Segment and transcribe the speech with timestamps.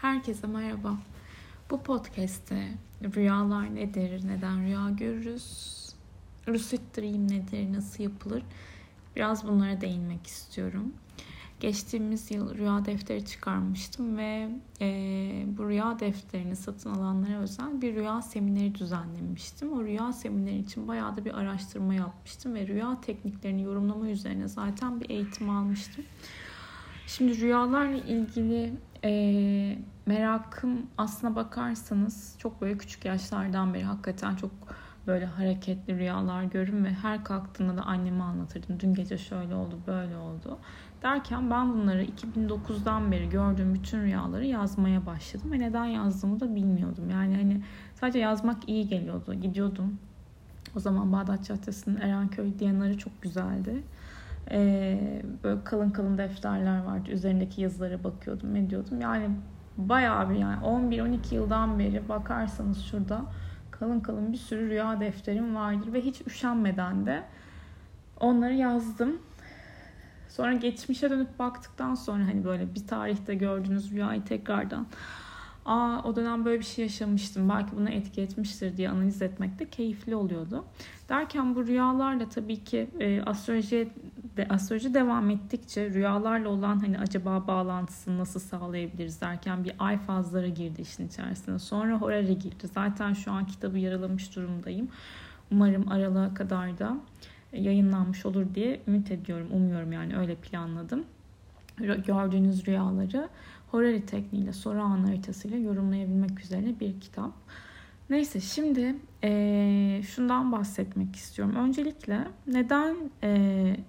[0.00, 0.96] Herkese merhaba.
[1.70, 2.68] Bu podcast'te
[3.02, 5.88] rüyalar nedir, neden rüya görürüz,
[6.48, 8.42] lucid dream nedir, nasıl yapılır
[9.16, 10.92] biraz bunlara değinmek istiyorum.
[11.60, 14.48] Geçtiğimiz yıl rüya defteri çıkarmıştım ve
[14.80, 14.86] e,
[15.58, 19.72] bu rüya defterini satın alanlara özel bir rüya semineri düzenlemiştim.
[19.72, 25.00] O rüya semineri için bayağı da bir araştırma yapmıştım ve rüya tekniklerini yorumlama üzerine zaten
[25.00, 26.04] bir eğitim almıştım.
[27.08, 28.72] Şimdi rüyalarla ilgili
[29.04, 34.50] e, merakım aslına bakarsanız çok böyle küçük yaşlardan beri hakikaten çok
[35.06, 38.80] böyle hareketli rüyalar görürüm ve her kalktığımda da anneme anlatırdım.
[38.80, 40.58] Dün gece şöyle oldu, böyle oldu.
[41.02, 47.10] Derken ben bunları 2009'dan beri gördüğüm bütün rüyaları yazmaya başladım ve neden yazdığımı da bilmiyordum.
[47.10, 47.62] Yani hani
[47.94, 49.34] sadece yazmak iyi geliyordu.
[49.34, 49.98] Gidiyordum.
[50.76, 53.82] O zaman Bağdat Caddesi'nin Erenköy diyenleri çok güzeldi.
[54.50, 57.10] Ee, böyle kalın kalın defterler vardı.
[57.10, 59.00] Üzerindeki yazılara bakıyordum, ediyordum.
[59.00, 59.30] Yani
[59.76, 63.24] bayağı bir yani 11-12 yıldan beri bakarsanız şurada
[63.70, 67.22] kalın kalın bir sürü rüya defterim vardır ve hiç üşenmeden de
[68.20, 69.18] onları yazdım.
[70.28, 74.86] Sonra geçmişe dönüp baktıktan sonra hani böyle bir tarihte gördüğünüz rüyayı tekrardan
[75.68, 77.48] Aa o dönem böyle bir şey yaşamıştım.
[77.48, 80.64] Belki buna etki etmiştir diye analiz etmek de keyifli oluyordu.
[81.08, 83.88] Derken bu rüyalarla tabii ki e, astroloji
[84.38, 90.48] de, astroloji devam ettikçe rüyalarla olan hani acaba bağlantısını nasıl sağlayabiliriz derken bir ay fazları
[90.48, 91.58] girdi işin içerisine.
[91.58, 92.68] Sonra horary girdi.
[92.74, 94.88] Zaten şu an kitabı yaralamış durumdayım.
[95.52, 96.96] Umarım aralığa kadar da
[97.52, 99.48] yayınlanmış olur diye ümit ediyorum.
[99.52, 101.04] Umuyorum yani öyle planladım.
[102.06, 103.28] Gördüğünüz rüyaları
[103.70, 107.32] Horary tekniğiyle soru anı haritasıyla yorumlayabilmek üzere bir kitap.
[108.10, 111.54] Neyse şimdi e, şundan bahsetmek istiyorum.
[111.56, 113.30] Öncelikle neden e,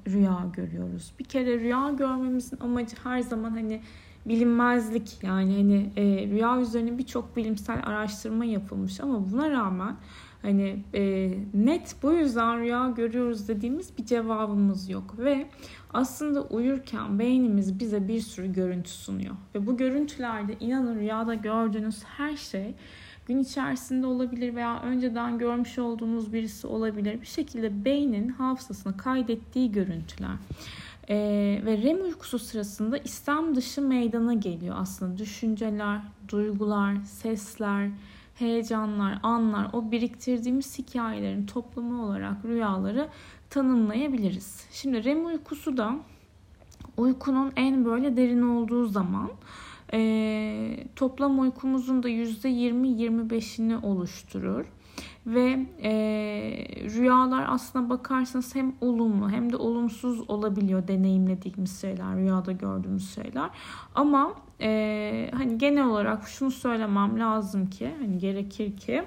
[0.08, 1.14] rüya görüyoruz?
[1.20, 3.82] Bir kere rüya görmemizin amacı her zaman hani
[4.26, 9.96] bilinmezlik yani hani e, rüya üzerine birçok bilimsel araştırma yapılmış ama buna rağmen
[10.42, 15.48] hani e, net bu yüzden rüya görüyoruz dediğimiz bir cevabımız yok ve
[15.94, 22.38] aslında uyurken beynimiz bize bir sürü görüntü sunuyor ve bu görüntülerde inanın rüyada gördüğünüz her
[22.38, 22.76] şey
[23.30, 27.22] gün içerisinde olabilir veya önceden görmüş olduğunuz birisi olabilir.
[27.22, 30.36] Bir şekilde beynin hafızasına kaydettiği görüntüler.
[31.10, 35.18] Ee, ve REM uykusu sırasında istem dışı meydana geliyor aslında.
[35.18, 37.90] Düşünceler, duygular, sesler,
[38.36, 43.08] heyecanlar, anlar, o biriktirdiğimiz hikayelerin toplamı olarak rüyaları
[43.50, 44.66] tanımlayabiliriz.
[44.72, 45.96] Şimdi REM uykusu da
[46.98, 49.32] uykunun en böyle derin olduğu zaman
[49.94, 54.66] e, toplam uykumuzun da %20-25'ini oluşturur.
[55.26, 55.92] Ve e,
[56.96, 63.50] rüyalar aslına bakarsanız hem olumlu hem de olumsuz olabiliyor deneyimlediğimiz şeyler, rüyada gördüğümüz şeyler.
[63.96, 69.04] Ama e, hani genel olarak şunu söylemem lazım ki, hani gerekir ki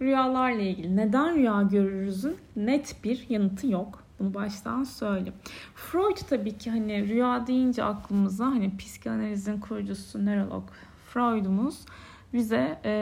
[0.00, 4.01] rüyalarla ilgili neden rüya görürüzün net bir yanıtı yok.
[4.18, 5.34] Bunu baştan söyleyeyim.
[5.74, 10.64] Freud tabii ki hani rüya deyince aklımıza hani psikanalizin kurucusu nörolog
[11.12, 11.80] Freud'umuz
[12.32, 12.92] bize e,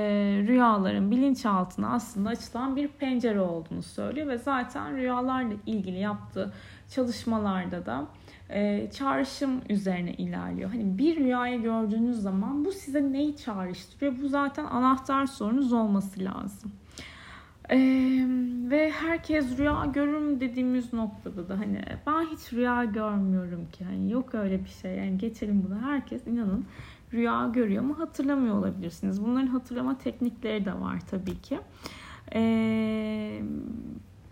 [0.47, 6.53] rüyaların bilinçaltına aslında açılan bir pencere olduğunu söylüyor ve zaten rüyalarla ilgili yaptığı
[6.91, 8.07] çalışmalarda da
[8.51, 10.71] e, çağrışım üzerine ilerliyor.
[10.71, 14.15] Hani bir rüyayı gördüğünüz zaman bu size neyi çağrıştırıyor?
[14.23, 16.73] Bu zaten anahtar sorunuz olması lazım.
[17.73, 18.27] Ee,
[18.71, 24.35] ve herkes rüya görürüm dediğimiz noktada da hani ben hiç rüya görmüyorum ki hani yok
[24.35, 26.65] öyle bir şey yani geçelim bunu herkes inanın
[27.13, 29.25] rüya görüyor ama hatırlamıyor olabilirsiniz.
[29.25, 31.61] Bunların hatırlama teknikleri de var tabii ki.
[32.35, 33.43] Ee,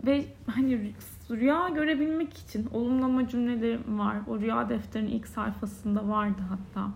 [0.05, 0.93] ve hani
[1.29, 4.17] rüya görebilmek için olumlama cümleleri var.
[4.27, 6.89] O rüya defterinin ilk sayfasında vardı hatta.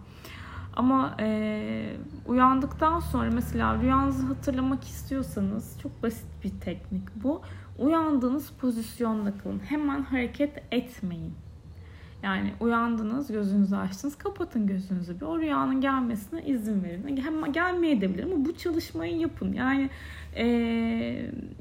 [0.75, 1.95] Ama e,
[2.27, 7.41] uyandıktan sonra mesela rüyanızı hatırlamak istiyorsanız çok basit bir teknik bu.
[7.79, 9.59] Uyandığınız pozisyonda kalın.
[9.59, 11.33] Hemen hareket etmeyin.
[12.23, 15.25] Yani uyandınız, gözünüzü açtınız, kapatın gözünüzü bir.
[15.25, 17.17] O rüyanın gelmesine izin verin.
[17.17, 19.53] Hem gelmeyebilir ama bu çalışmayı yapın.
[19.53, 19.89] Yani
[20.35, 20.45] e,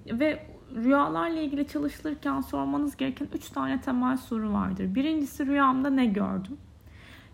[0.06, 4.94] ve rüyalarla ilgili çalışılırken sormanız gereken üç tane temel soru vardır.
[4.94, 6.56] Birincisi rüyamda ne gördüm?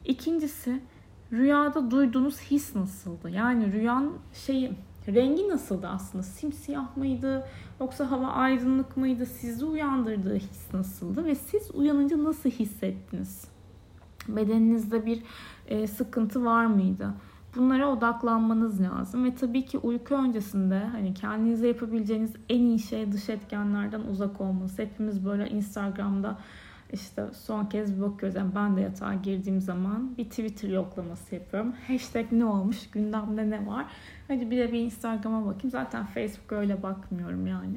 [0.04, 0.80] İkincisi
[1.32, 3.30] rüyada duyduğunuz his nasıldı?
[3.30, 4.72] Yani rüyan şeyi
[5.08, 6.22] rengi nasıldı aslında?
[6.22, 7.44] Simsiyah mıydı?
[7.80, 9.26] Yoksa hava aydınlık mıydı?
[9.26, 11.24] Sizi uyandırdığı his nasıldı?
[11.24, 13.48] Ve siz uyanınca nasıl hissettiniz?
[14.28, 15.22] Bedeninizde bir
[15.66, 17.14] e, sıkıntı var mıydı?
[17.56, 23.28] Bunlara odaklanmanız lazım ve tabii ki uyku öncesinde hani kendinize yapabileceğiniz en iyi şey dış
[23.28, 24.82] etkenlerden uzak olması.
[24.82, 26.38] Hepimiz böyle Instagram'da
[26.92, 28.36] işte son kez bir bakıyoruz.
[28.36, 31.74] Yani ben de yatağa girdiğim zaman bir Twitter yoklaması yapıyorum.
[31.86, 33.86] Hashtag ne olmuş, gündemde ne var.
[34.28, 35.70] Hadi bir de bir Instagram'a bakayım.
[35.70, 37.76] Zaten Facebook öyle bakmıyorum yani.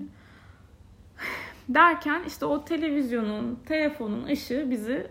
[1.69, 5.07] Derken işte o televizyonun, telefonun ışığı bizi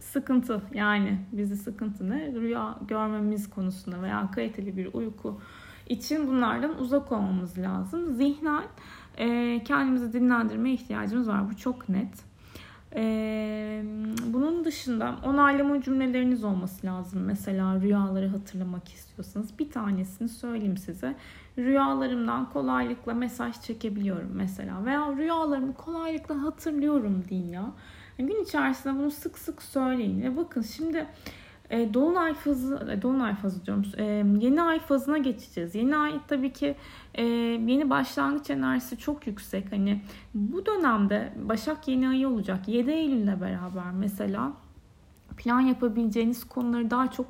[0.00, 2.32] sıkıntı yani bizi sıkıntı ne?
[2.32, 5.40] Rüya görmemiz konusunda veya kaliteli bir uyku
[5.88, 8.14] için bunlardan uzak olmamız lazım.
[8.14, 8.64] Zihnen
[9.18, 11.50] e, kendimizi dinlendirmeye ihtiyacımız var.
[11.50, 12.24] Bu çok net.
[12.94, 13.82] E,
[14.26, 17.22] bunun dışında onaylama cümleleriniz olması lazım.
[17.24, 21.16] Mesela rüyaları hatırlamak istiyorsanız bir tanesini söyleyeyim size.
[21.58, 24.84] Rüyalarımdan kolaylıkla mesaj çekebiliyorum mesela.
[24.84, 27.72] Veya rüyalarımı kolaylıkla hatırlıyorum deyin ya.
[28.18, 30.22] Gün içerisinde bunu sık sık söyleyin.
[30.22, 31.06] Ve bakın şimdi
[31.70, 33.84] e, Dolunay fazı, e, Dolunay fazı diyorum.
[33.98, 34.04] E,
[34.44, 35.74] yeni ay fazına geçeceğiz.
[35.74, 36.74] Yeni ay tabii ki
[37.14, 39.72] e, yeni başlangıç enerjisi çok yüksek.
[39.72, 40.00] Hani
[40.34, 42.68] bu dönemde Başak yeni ayı olacak.
[42.68, 44.52] 7 Eylül'le beraber mesela
[45.36, 47.26] plan yapabileceğiniz konuları daha çok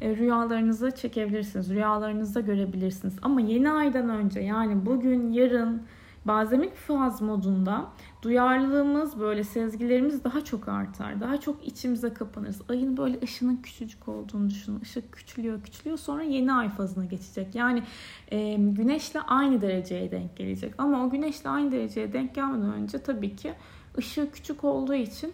[0.00, 1.70] e, rüyalarınıza çekebilirsiniz.
[1.70, 3.16] Rüyalarınızda görebilirsiniz.
[3.22, 5.82] Ama yeni aydan önce yani bugün, yarın,
[6.24, 7.86] Bazemik faz modunda
[8.22, 11.20] duyarlılığımız böyle sezgilerimiz daha çok artar.
[11.20, 12.60] Daha çok içimize kapanırız.
[12.68, 14.80] Ayın böyle ışının küçücük olduğunu düşünün.
[14.80, 17.54] Işık küçülüyor küçülüyor sonra yeni ay fazına geçecek.
[17.54, 17.82] Yani
[18.28, 20.74] e, güneşle aynı dereceye denk gelecek.
[20.78, 23.52] Ama o güneşle aynı dereceye denk gelmeden önce tabii ki
[23.98, 25.32] ışığı küçük olduğu için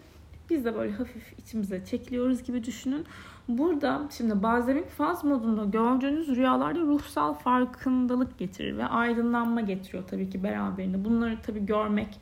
[0.49, 3.05] biz de böyle hafif içimize çekiliyoruz gibi düşünün.
[3.47, 10.43] Burada şimdi bazen faz modunda gördüğünüz rüyalarda ruhsal farkındalık getirir ve aydınlanma getiriyor tabii ki
[10.43, 11.05] beraberinde.
[11.05, 12.19] Bunları tabii görmek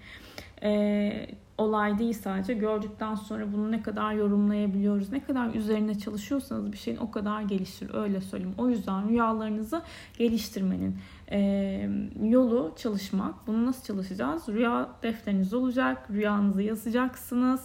[0.65, 1.27] e,
[1.57, 2.53] olay değil sadece.
[2.53, 7.93] Gördükten sonra bunu ne kadar yorumlayabiliyoruz, ne kadar üzerine çalışıyorsanız bir şeyin o kadar gelişir.
[7.93, 8.55] Öyle söyleyeyim.
[8.57, 9.81] O yüzden rüyalarınızı
[10.17, 10.97] geliştirmenin
[11.31, 11.89] e,
[12.23, 13.47] yolu çalışmak.
[13.47, 14.47] Bunu nasıl çalışacağız?
[14.47, 16.07] Rüya defteriniz olacak.
[16.11, 17.61] Rüyanızı yazacaksınız.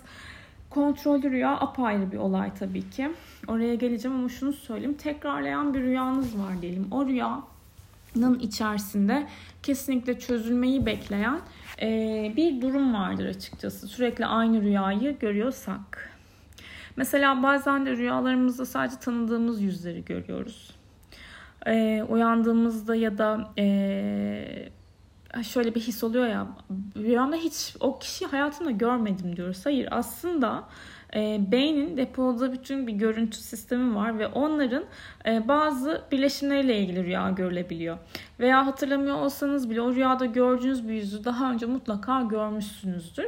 [0.71, 3.11] Kontrollü rüya apayrı bir olay tabii ki.
[3.49, 4.95] Oraya geleceğim ama şunu söyleyeyim.
[4.95, 6.89] Tekrarlayan bir rüyanız var diyelim.
[6.91, 9.27] O rüyanın içerisinde
[9.63, 11.41] kesinlikle çözülmeyi bekleyen
[11.83, 13.89] e, bir durum vardır açıkçası.
[13.89, 16.11] Sürekli aynı rüyayı görüyorsak.
[16.97, 20.75] Mesela bazen de rüyalarımızda sadece tanıdığımız yüzleri görüyoruz.
[21.67, 24.69] E, uyandığımızda ya da e,
[25.43, 26.47] şöyle bir his oluyor ya
[26.97, 29.67] rüyamda hiç o kişiyi hayatımda görmedim diyoruz.
[29.67, 30.65] Hayır aslında
[31.15, 34.85] e, beynin depoladığı bütün bir görüntü sistemi var ve onların
[35.27, 37.99] e, bazı birleşimleriyle ilgili rüya görülebiliyor.
[38.41, 43.27] Veya hatırlamıyor olsanız bile o rüyada gördüğünüz bir yüzü daha önce mutlaka görmüşsünüzdür.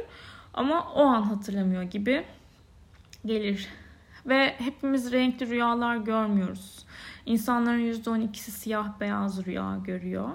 [0.53, 2.25] Ama o an hatırlamıyor gibi
[3.25, 3.67] gelir.
[4.25, 6.85] Ve hepimiz renkli rüyalar görmüyoruz.
[7.25, 10.29] İnsanların %12'si siyah beyaz rüya görüyor.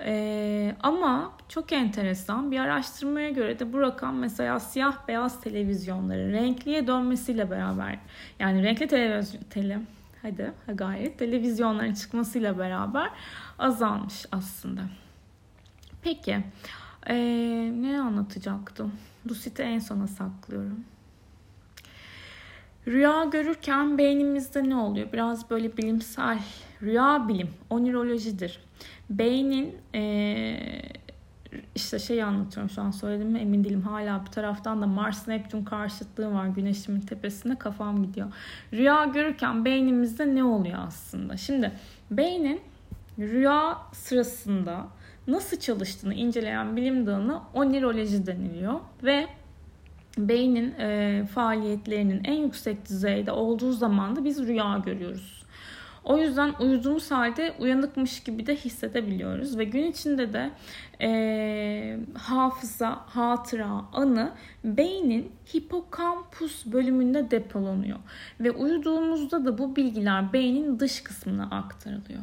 [0.00, 6.86] Ee, ama çok enteresan bir araştırmaya göre de bu rakam mesela siyah beyaz televizyonların renkliye
[6.86, 7.98] dönmesiyle beraber
[8.38, 9.80] yani renkli televizyon tele,
[10.22, 13.10] hadi gayet televizyonların çıkmasıyla beraber
[13.58, 14.82] azalmış aslında.
[16.02, 16.44] Peki
[17.06, 18.92] ee, ne anlatacaktım?
[19.30, 20.84] Lucit'i en sona saklıyorum.
[22.88, 25.12] Rüya görürken beynimizde ne oluyor?
[25.12, 26.38] Biraz böyle bilimsel,
[26.82, 28.60] rüya bilim, onirolojidir.
[29.10, 30.56] Beynin ee,
[31.74, 33.82] işte şey anlatıyorum şu an söyledim mi emin değilim.
[33.82, 38.32] Hala bir taraftan da Mars Neptün karşıtlığı var güneşimin tepesinde kafam gidiyor.
[38.72, 41.36] Rüya görürken beynimizde ne oluyor aslında?
[41.36, 41.72] Şimdi
[42.10, 42.60] beynin
[43.18, 44.86] rüya sırasında
[45.26, 49.26] nasıl çalıştığını inceleyen bilim dalına oniroloji deniliyor ve
[50.18, 55.40] beynin e, faaliyetlerinin en yüksek düzeyde olduğu zaman da biz rüya görüyoruz.
[56.04, 60.50] O yüzden uyuduğumuz halde uyanıkmış gibi de hissedebiliyoruz ve gün içinde de
[61.00, 64.32] e, hafıza, hatıra, anı
[64.64, 67.98] beynin hipokampus bölümünde depolanıyor
[68.40, 72.20] ve uyuduğumuzda da bu bilgiler beynin dış kısmına aktarılıyor.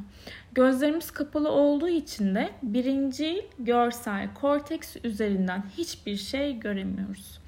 [0.52, 7.40] Gözlerimiz kapalı olduğu için de birinci görsel korteks üzerinden hiçbir şey göremiyoruz.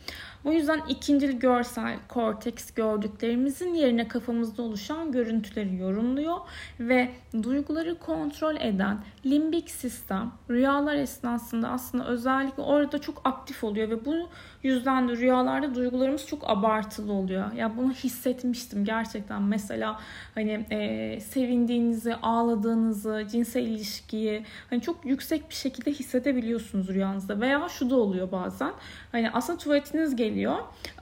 [0.43, 6.37] Bu yüzden ikinci görsel korteks gördüklerimizin yerine kafamızda oluşan görüntüleri yorumluyor
[6.79, 7.09] ve
[7.43, 14.29] duyguları kontrol eden limbik sistem rüyalar esnasında aslında özellikle orada çok aktif oluyor ve bu
[14.63, 17.53] yüzden de rüyalarda duygularımız çok abartılı oluyor.
[17.53, 19.41] Ya bunu hissetmiştim gerçekten.
[19.41, 19.99] Mesela
[20.35, 27.41] hani e, sevindiğinizi, ağladığınızı, cinsel ilişkiyi hani çok yüksek bir şekilde hissedebiliyorsunuz rüyanızda.
[27.41, 28.71] Veya şu da oluyor bazen.
[29.11, 29.59] Hani aslında
[29.99, 30.57] tuvaletiniz geliyor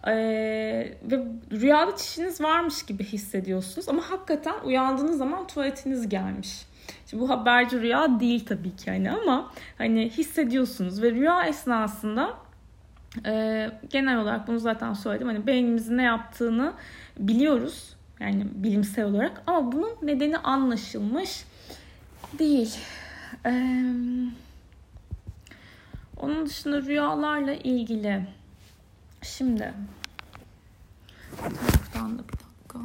[0.08, 0.14] e,
[1.04, 6.66] ve rüyada çişiniz varmış gibi hissediyorsunuz ama hakikaten uyandığınız zaman tuvaletiniz gelmiş.
[7.10, 12.34] Şimdi bu haberci rüya değil tabii ki hani ama hani hissediyorsunuz ve rüya esnasında
[13.26, 15.28] Ee, genel olarak bunu zaten söyledim.
[15.28, 16.74] Hani beynimizin ne yaptığını
[17.20, 17.96] biliyoruz.
[18.20, 21.44] Yani bilimsel olarak ama bunun nedeni anlaşılmış
[22.40, 22.76] değil.
[23.46, 23.84] Ee,
[26.22, 28.28] onun dışında rüyalarla ilgili
[29.22, 29.74] şimdi
[31.38, 32.80] taraftan da bir dakika.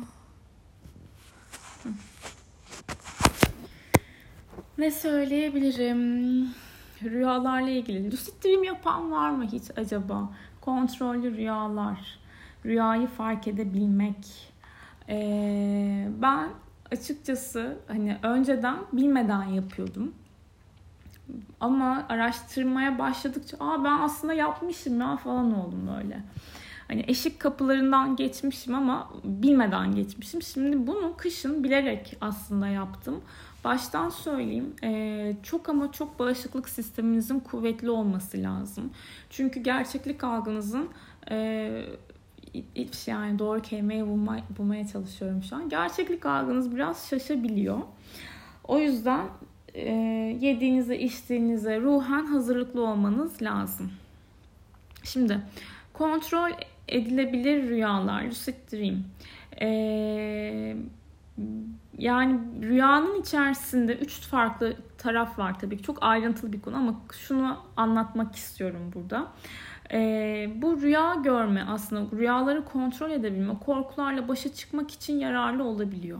[4.78, 6.48] Ne söyleyebilirim?
[7.02, 8.12] Rüyalarla ilgili.
[8.12, 10.30] Lucid dream yapan var mı hiç acaba?
[10.60, 12.18] Kontrollü rüyalar.
[12.64, 14.52] Rüyayı fark edebilmek.
[15.08, 16.48] Ee, ben
[16.92, 20.14] açıkçası hani önceden bilmeden yapıyordum.
[21.60, 26.22] Ama araştırmaya başladıkça aa ben aslında yapmışım ya falan oldum böyle.
[26.88, 30.42] Hani eşik kapılarından geçmişim ama bilmeden geçmişim.
[30.42, 33.20] Şimdi bunu kışın bilerek aslında yaptım.
[33.64, 34.74] Baştan söyleyeyim
[35.42, 38.90] çok ama çok bağışıklık sisteminizin kuvvetli olması lazım.
[39.30, 40.88] Çünkü gerçeklik algınızın
[41.30, 41.36] e,
[43.06, 45.68] yani doğru kelimeyi bulma, bulmaya çalışıyorum şu an.
[45.68, 47.78] Gerçeklik algınız biraz şaşabiliyor.
[48.64, 49.26] O yüzden
[49.74, 49.90] e,
[50.40, 53.92] yediğinize, içtiğinize ruhen hazırlıklı olmanız lazım.
[55.04, 55.38] Şimdi
[55.92, 56.50] kontrol
[56.88, 58.96] edilebilir rüyalar, lucid dream.
[59.60, 60.76] Ee,
[61.98, 65.82] yani rüyanın içerisinde üç farklı taraf var tabii ki.
[65.82, 69.32] Çok ayrıntılı bir konu ama şunu anlatmak istiyorum burada.
[70.62, 76.18] Bu rüya görme aslında rüyaları kontrol edebilme, korkularla başa çıkmak için yararlı olabiliyor.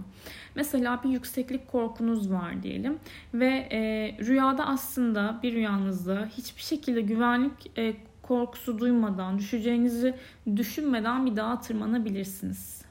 [0.55, 2.99] Mesela bir yükseklik korkunuz var diyelim
[3.35, 3.79] ve e,
[4.21, 10.15] rüyada aslında bir rüyanızda hiçbir şekilde güvenlik e, korkusu duymadan, düşeceğinizi
[10.57, 12.83] düşünmeden bir dağa tırmanabilirsiniz.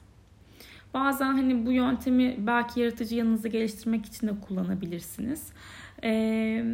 [0.94, 5.52] Bazen hani bu yöntemi belki yaratıcı yanınızı geliştirmek için de kullanabilirsiniz.
[6.04, 6.64] Ee,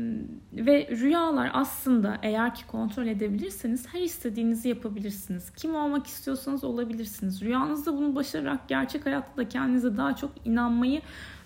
[0.52, 5.50] ve rüyalar aslında eğer ki kontrol edebilirseniz her istediğinizi yapabilirsiniz.
[5.50, 7.42] Kim olmak istiyorsanız olabilirsiniz.
[7.42, 11.00] Rüyanızda bunu başararak gerçek hayatta da kendinize daha çok inanmayı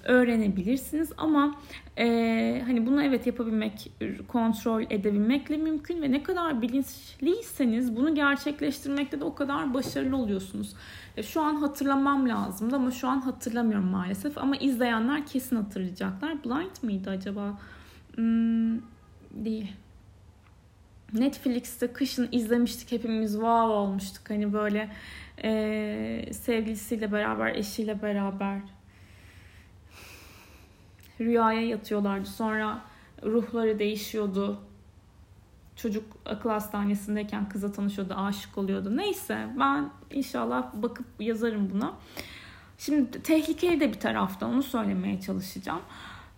[0.04, 1.12] öğrenebilirsiniz.
[1.16, 1.56] Ama
[1.98, 3.92] e, hani bunu evet yapabilmek,
[4.28, 10.74] kontrol edebilmekle mümkün ve ne kadar bilinçliyseniz bunu gerçekleştirmekte de o kadar başarılı oluyorsunuz.
[11.16, 14.38] E, şu an hatırlamam lazımdı ama şu an hatırlamıyorum maalesef.
[14.38, 16.44] Ama izleyenler kesin hatırlayacaklar.
[16.44, 17.58] Blind mıydı acaba?
[18.14, 18.78] Hmm,
[19.30, 19.72] değil.
[21.12, 24.30] Netflix'te kışın izlemiştik hepimiz wow olmuştuk.
[24.30, 24.88] Hani böyle
[25.44, 28.60] e, sevgilisiyle beraber, eşiyle beraber
[31.20, 32.26] rüyaya yatıyorlardı.
[32.26, 32.80] Sonra
[33.22, 34.60] ruhları değişiyordu.
[35.76, 38.96] Çocuk akıl hastanesindeyken kıza tanışıyordu, aşık oluyordu.
[38.96, 41.94] Neyse ben inşallah bakıp yazarım buna.
[42.78, 45.80] Şimdi tehlikeli de bir tarafta onu söylemeye çalışacağım.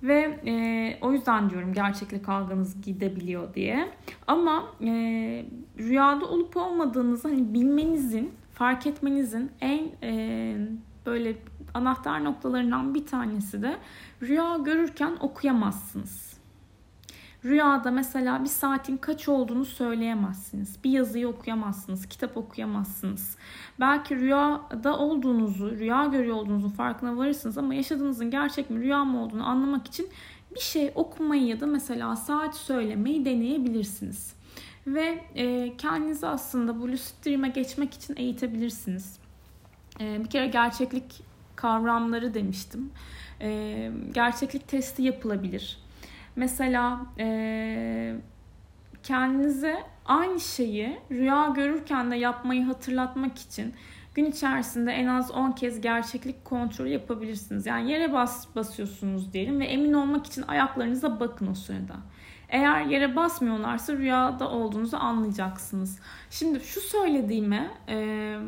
[0.02, 3.88] Ve e, o yüzden diyorum gerçeklik algınız gidebiliyor diye.
[4.26, 4.90] Ama e,
[5.78, 10.56] rüyada olup olmadığınızı hani bilmenizin, fark etmenizin en e,
[11.06, 11.36] böyle
[11.74, 13.78] anahtar noktalarından bir tanesi de
[14.22, 16.34] rüya görürken okuyamazsınız.
[17.44, 20.84] Rüyada mesela bir saatin kaç olduğunu söyleyemezsiniz.
[20.84, 23.36] Bir yazıyı okuyamazsınız, kitap okuyamazsınız.
[23.80, 29.46] Belki rüyada olduğunuzu, rüya görüyor olduğunuzun farkına varırsınız ama yaşadığınızın gerçek mi rüya mı olduğunu
[29.46, 30.08] anlamak için
[30.54, 34.34] bir şey okumayı ya da mesela saat söylemeyi deneyebilirsiniz.
[34.86, 39.18] Ve e, kendinizi aslında bu lucid dream'e geçmek için eğitebilirsiniz.
[40.00, 41.22] E, bir kere gerçeklik
[41.56, 42.90] kavramları demiştim.
[43.40, 45.78] E, gerçeklik testi yapılabilir.
[46.36, 48.16] Mesela e,
[49.02, 53.74] kendinize aynı şeyi rüya görürken de yapmayı hatırlatmak için
[54.14, 57.66] gün içerisinde en az 10 kez gerçeklik kontrolü yapabilirsiniz.
[57.66, 61.96] Yani yere bas basıyorsunuz diyelim ve emin olmak için ayaklarınıza bakın o sırada.
[62.48, 65.98] Eğer yere basmıyorlarsa rüyada olduğunuzu anlayacaksınız.
[66.30, 68.38] Şimdi şu söylediğime e,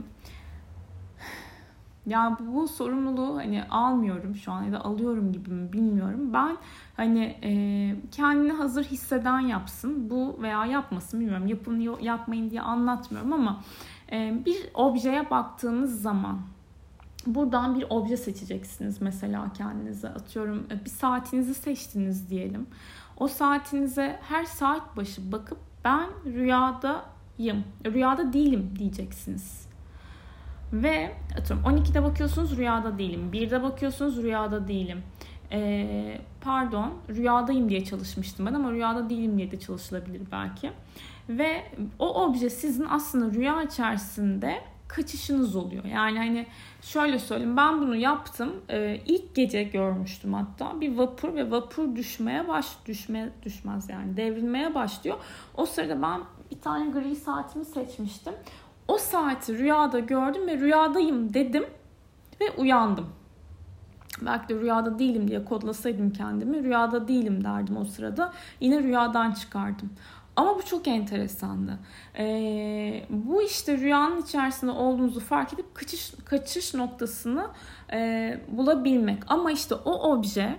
[2.07, 6.33] ya bu, sorumluluğu hani almıyorum şu an ya da alıyorum gibi mi bilmiyorum.
[6.33, 6.57] Ben
[6.97, 7.51] hani e,
[8.11, 11.47] kendini hazır hisseden yapsın bu veya yapmasın bilmiyorum.
[11.47, 13.63] Yapın yapmayın diye anlatmıyorum ama
[14.13, 16.41] e, bir objeye baktığınız zaman
[17.27, 20.09] buradan bir obje seçeceksiniz mesela kendinize.
[20.09, 22.67] Atıyorum e, bir saatinizi seçtiniz diyelim.
[23.17, 29.66] O saatinize her saat başı bakıp ben rüyadayım, rüyada değilim diyeceksiniz
[30.73, 33.31] ve atıyorum 12'de bakıyorsunuz rüyada değilim.
[33.33, 35.03] 1'de bakıyorsunuz rüyada değilim.
[35.53, 40.71] Ee, pardon rüyadayım diye çalışmıştım ben ama rüyada değilim diye de çalışılabilir belki.
[41.29, 41.63] Ve
[41.99, 45.85] o obje sizin aslında rüya içerisinde kaçışınız oluyor.
[45.85, 46.47] Yani hani
[46.83, 48.53] şöyle söyleyeyim ben bunu yaptım.
[48.71, 54.75] Ee, ilk gece görmüştüm hatta bir vapur ve vapur düşmeye baş düşme düşmez yani devrilmeye
[54.75, 55.17] başlıyor.
[55.57, 56.21] O sırada ben
[56.51, 58.35] bir tane gri saatimi seçmiştim.
[58.89, 61.65] O saati rüyada gördüm ve rüyadayım dedim
[62.41, 63.07] ve uyandım.
[64.23, 66.65] Belki de rüyada değilim diye kodlasaydım kendimi.
[66.65, 68.33] Rüyada değilim derdim o sırada.
[68.61, 69.91] Yine rüyadan çıkardım.
[70.37, 71.79] Ama bu çok enteresandı.
[72.19, 77.47] Ee, bu işte rüyanın içerisinde olduğunuzu fark edip kaçış, kaçış noktasını
[77.93, 79.23] e, bulabilmek.
[79.27, 80.57] Ama işte o obje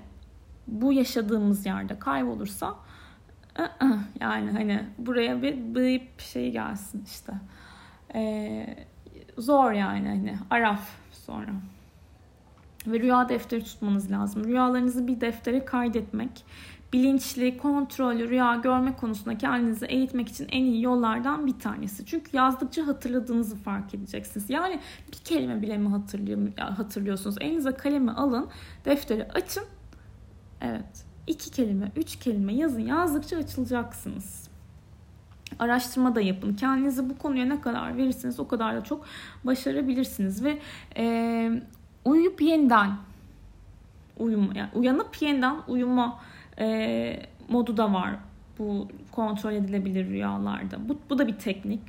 [0.67, 2.75] bu yaşadığımız yerde kaybolursa
[3.59, 7.33] ı-ı, yani hani buraya bir bıyıp şey gelsin işte.
[8.15, 8.67] Ee,
[9.37, 11.51] zor yani hani araf sonra.
[12.87, 14.43] Ve rüya defteri tutmanız lazım.
[14.43, 16.45] Rüyalarınızı bir deftere kaydetmek
[16.93, 22.05] bilinçli, kontrollü rüya görme konusunda kendinizi eğitmek için en iyi yollardan bir tanesi.
[22.05, 24.49] Çünkü yazdıkça hatırladığınızı fark edeceksiniz.
[24.49, 24.79] Yani
[25.11, 27.35] bir kelime bile mi hatırlıyor, hatırlıyorsunuz?
[27.41, 28.47] Elinize kalemi alın,
[28.85, 29.63] defteri açın.
[30.61, 32.81] Evet, iki kelime, üç kelime yazın.
[32.81, 34.46] Yazdıkça açılacaksınız.
[35.59, 36.53] Araştırma da yapın.
[36.53, 39.05] Kendinizi bu konuya ne kadar verirseniz o kadar da çok
[39.43, 40.43] başarabilirsiniz.
[40.43, 40.59] Ve
[40.97, 41.51] e,
[42.05, 42.91] uyuyup yeniden
[44.19, 46.19] uyuma, yani uyanıp yeniden uyuma
[46.59, 48.15] e, modu da var
[48.59, 50.89] bu kontrol edilebilir rüyalarda.
[50.89, 51.81] Bu, bu da bir teknik.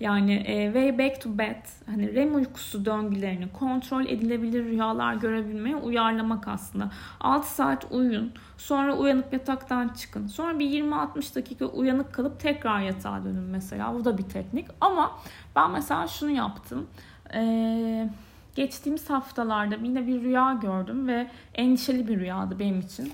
[0.00, 6.48] Yani e, way back to bed hani REM uykusu döngülerini kontrol edilebilir rüyalar görebilmeye uyarlamak
[6.48, 6.90] aslında.
[7.20, 8.32] 6 saat uyuyun.
[8.56, 10.26] Sonra uyanıp yataktan çıkın.
[10.26, 13.94] Sonra bir 20-60 dakika uyanık kalıp tekrar yatağa dönün mesela.
[13.94, 14.66] Bu da bir teknik.
[14.80, 15.18] Ama
[15.56, 16.86] ben mesela şunu yaptım.
[17.34, 18.08] Eee
[18.54, 23.12] geçtiğimiz haftalarda yine bir rüya gördüm ve endişeli bir rüyadı benim için.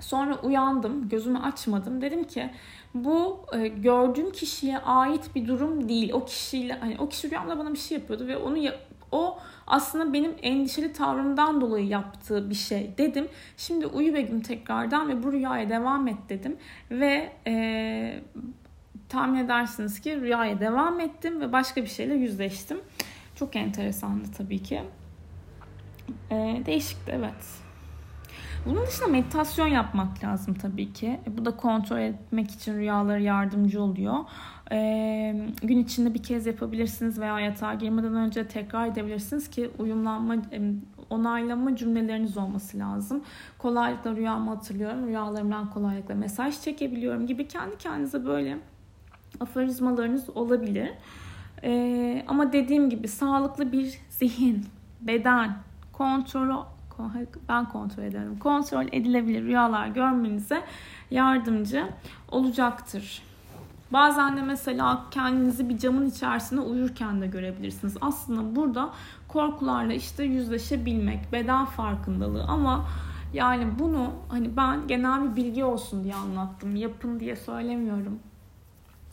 [0.00, 2.00] Sonra uyandım, gözümü açmadım.
[2.00, 2.50] Dedim ki
[2.94, 6.12] bu e, gördüğüm kişiye ait bir durum değil.
[6.12, 8.58] O kişiyle hani o kişi rüyamda bana bir şey yapıyordu ve onu
[9.12, 13.28] o aslında benim endişeli tavrımdan dolayı yaptığı bir şey dedim.
[13.56, 16.56] Şimdi uyu Begüm tekrardan ve bu rüyaya devam et dedim.
[16.90, 18.20] Ve e,
[19.08, 22.80] tahmin edersiniz ki rüyaya devam ettim ve başka bir şeyle yüzleştim.
[23.34, 24.82] Çok enteresandı tabii ki.
[26.30, 27.65] E, değişikti evet.
[28.66, 31.20] Bunun dışında meditasyon yapmak lazım tabii ki.
[31.26, 34.14] E, bu da kontrol etmek için rüyaları yardımcı oluyor.
[34.72, 40.72] E, gün içinde bir kez yapabilirsiniz veya yatağa girmeden önce tekrar edebilirsiniz ki uyumlanma, e,
[41.10, 43.24] onaylama cümleleriniz olması lazım.
[43.58, 48.58] Kolaylıkla rüyamı hatırlıyorum, rüyalarımdan kolaylıkla mesaj çekebiliyorum gibi kendi kendinize böyle
[49.40, 50.90] aforizmalarınız olabilir.
[51.62, 54.66] E, ama dediğim gibi sağlıklı bir zihin,
[55.00, 55.56] beden,
[55.92, 56.64] kontrol
[57.48, 58.38] ben kontrol ederim.
[58.38, 60.62] Kontrol edilebilir rüyalar görmenize
[61.10, 61.86] yardımcı
[62.28, 63.22] olacaktır.
[63.92, 67.96] Bazen de mesela kendinizi bir camın içerisinde uyurken de görebilirsiniz.
[68.00, 68.90] Aslında burada
[69.28, 72.84] korkularla işte yüzleşebilmek, beden farkındalığı ama
[73.32, 76.76] yani bunu hani ben genel bir bilgi olsun diye anlattım.
[76.76, 78.18] Yapın diye söylemiyorum.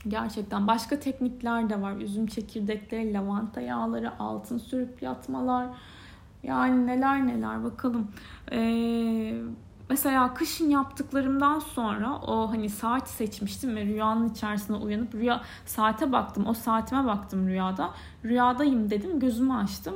[0.07, 1.97] Gerçekten başka teknikler de var.
[1.97, 5.67] Üzüm çekirdekleri, lavanta yağları, altın sürüp yatmalar,
[6.43, 8.11] yani neler neler bakalım.
[8.51, 9.33] Ee,
[9.89, 16.47] mesela kışın yaptıklarımdan sonra o hani saat seçmiştim ve rüyanın içerisinde uyanıp rüya saate baktım.
[16.47, 17.89] O saatime baktım rüyada.
[18.25, 19.19] Rüyadayım dedim.
[19.19, 19.95] Gözümü açtım.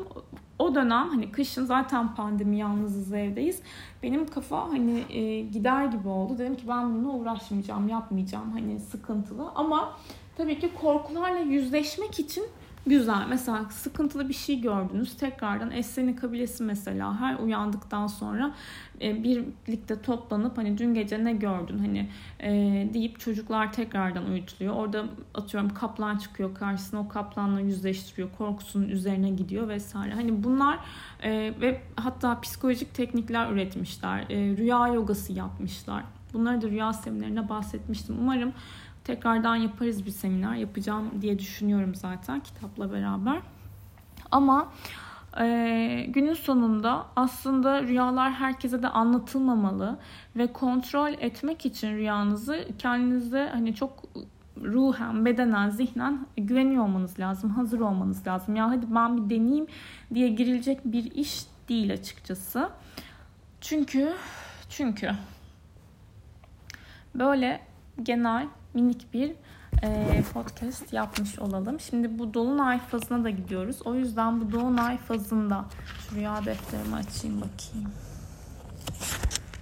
[0.59, 3.61] O dönem hani kışın zaten pandemi yalnızız evdeyiz.
[4.03, 6.37] Benim kafa hani e, gider gibi oldu.
[6.37, 8.51] Dedim ki ben bununla uğraşmayacağım, yapmayacağım.
[8.51, 9.93] Hani sıkıntılı ama
[10.37, 12.43] tabii ki korkularla yüzleşmek için
[12.87, 13.25] Güzel.
[13.29, 15.17] Mesela sıkıntılı bir şey gördünüz.
[15.17, 18.55] Tekrardan Esseni kabilesi mesela her uyandıktan sonra
[19.01, 22.49] e, birlikte toplanıp hani dün gece ne gördün hani e,
[22.93, 24.75] deyip çocuklar tekrardan uyutuluyor.
[24.75, 28.29] Orada atıyorum kaplan çıkıyor karşısına o kaplanla yüzleştiriyor.
[28.37, 30.13] Korkusunun üzerine gidiyor vesaire.
[30.13, 30.79] Hani bunlar
[31.23, 34.25] e, ve hatta psikolojik teknikler üretmişler.
[34.29, 36.03] E, rüya yogası yapmışlar.
[36.33, 38.15] Bunları da rüya seminerine bahsetmiştim.
[38.19, 38.53] Umarım
[39.07, 40.55] Tekrardan yaparız bir seminer.
[40.55, 43.37] Yapacağım diye düşünüyorum zaten kitapla beraber.
[44.31, 44.71] Ama
[45.39, 49.97] e, günün sonunda aslında rüyalar herkese de anlatılmamalı
[50.35, 54.03] ve kontrol etmek için rüyanızı kendinize hani çok
[54.63, 58.55] ruhen, bedenen, zihnen güveniyor olmanız lazım, hazır olmanız lazım.
[58.55, 59.67] Ya hadi ben bir deneyeyim
[60.13, 62.69] diye girilecek bir iş değil açıkçası.
[63.61, 64.13] Çünkü
[64.69, 65.11] çünkü
[67.15, 67.61] böyle
[68.03, 69.31] genel minik bir
[69.83, 71.79] e, podcast yapmış olalım.
[71.79, 73.81] Şimdi bu dolunay fazına da gidiyoruz.
[73.85, 75.65] O yüzden bu dolunay fazında
[76.09, 77.91] şu rüya defterimi açayım bakayım.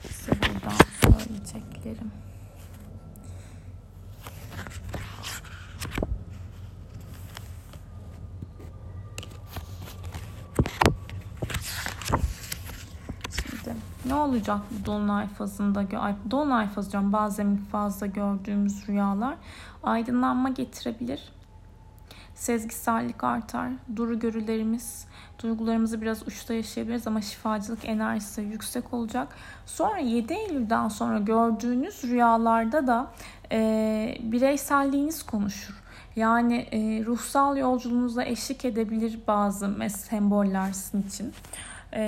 [0.01, 2.11] Size buradan söyleyeceklerim.
[13.29, 13.75] Şimdi
[14.05, 15.99] ne olacak bu dolunay fazında.
[15.99, 19.35] Ay, dolunay fazı diyorum bazen fazla gördüğümüz rüyalar
[19.83, 21.31] aydınlanma getirebilir.
[22.35, 23.69] Sezgisellik artar.
[23.95, 25.07] Duru görülerimiz,
[25.43, 29.27] duygularımızı biraz uçta yaşayabiliriz ama şifacılık enerjisi yüksek olacak.
[29.65, 33.11] Sonra 7 Eylül'den sonra gördüğünüz rüyalarda da
[33.51, 35.81] e, bireyselliğiniz konuşur.
[36.15, 41.33] Yani e, ruhsal yolculuğunuza eşlik edebilir bazı semboller sizin için.
[41.95, 42.01] E,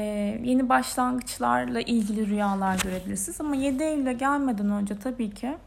[0.44, 3.42] yeni başlangıçlarla ilgili rüyalar görebilirsiniz.
[3.42, 5.58] Ama 7 Eylül'e gelmeden önce tabii ki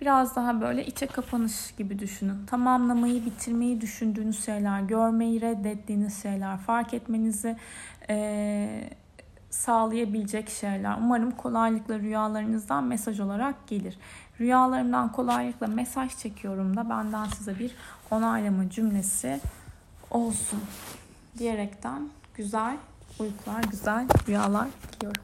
[0.00, 2.46] biraz daha böyle içe kapanış gibi düşünün.
[2.46, 7.56] Tamamlamayı, bitirmeyi düşündüğünüz şeyler, görmeyi reddettiğiniz şeyler, fark etmenizi
[8.08, 8.90] e,
[9.50, 10.96] sağlayabilecek şeyler.
[10.98, 13.98] Umarım kolaylıkla rüyalarınızdan mesaj olarak gelir.
[14.40, 17.74] Rüyalarımdan kolaylıkla mesaj çekiyorum da benden size bir
[18.10, 19.40] onaylama cümlesi
[20.10, 20.60] olsun
[21.38, 22.76] diyerekten güzel
[23.18, 25.22] uykular, güzel rüyalar diliyorum.